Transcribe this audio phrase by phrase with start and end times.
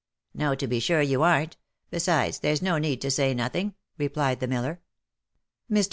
[0.33, 1.57] "No, to be sure you arn't—
[1.91, 4.81] besides there's no need to say nothing," replied the miller.
[5.71, 5.79] Mr.